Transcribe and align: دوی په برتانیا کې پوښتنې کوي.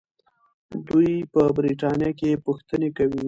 دوی 0.87 1.11
په 1.33 1.41
برتانیا 1.55 2.11
کې 2.19 2.41
پوښتنې 2.45 2.89
کوي. 2.97 3.19